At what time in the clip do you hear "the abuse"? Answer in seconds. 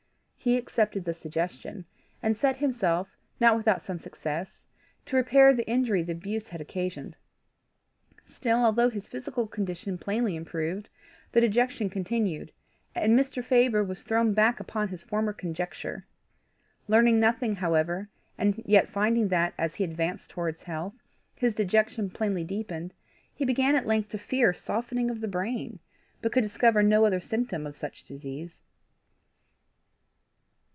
6.01-6.47